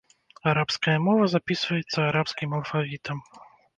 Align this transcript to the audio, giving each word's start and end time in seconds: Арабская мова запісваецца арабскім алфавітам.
Арабская 0.51 0.95
мова 1.07 1.27
запісваецца 1.33 1.97
арабскім 2.09 2.49
алфавітам. 2.61 3.17